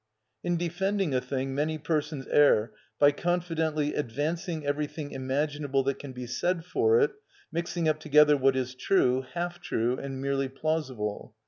In 0.43 0.57
defending 0.57 1.13
a 1.13 1.21
thing 1.21 1.53
many 1.53 1.77
persons 1.77 2.25
err 2.31 2.71
by 2.97 3.11
confidently 3.11 3.93
advancing 3.93 4.65
everything 4.65 5.11
imaginable 5.11 5.83
that 5.83 5.99
can 5.99 6.11
be 6.11 6.25
said 6.25 6.65
for 6.65 6.99
it, 6.99 7.11
mixing 7.51 7.87
up 7.87 7.99
together 7.99 8.35
what 8.35 8.55
is 8.55 8.73
true, 8.73 9.21
half 9.35 9.59
true, 9.61 9.99
and 9.99 10.19
merely 10.19 10.49
plausible. 10.49 11.35